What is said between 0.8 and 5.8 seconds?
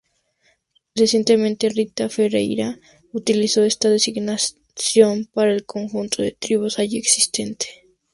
Recientemente, Rita Ferreira utilizó esta designación para el